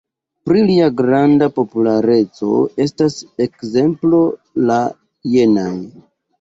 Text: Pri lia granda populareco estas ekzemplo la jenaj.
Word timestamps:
Pri 0.49 0.61
lia 0.69 0.87
granda 1.01 1.49
populareco 1.57 2.57
estas 2.87 3.21
ekzemplo 3.47 4.25
la 4.73 4.83
jenaj. 5.37 5.79